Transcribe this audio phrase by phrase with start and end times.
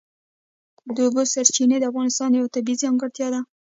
[0.95, 3.41] د اوبو سرچینې د افغانستان یوه طبیعي ځانګړتیا ده.